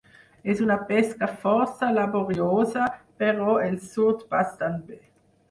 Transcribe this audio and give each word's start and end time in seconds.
És 0.51 0.61
una 0.67 0.77
pesca 0.91 1.29
força 1.43 1.89
laboriosa, 1.97 2.87
però 3.25 3.53
els 3.67 3.87
surt 3.93 4.27
bastant 4.35 4.83
bé. 4.91 5.01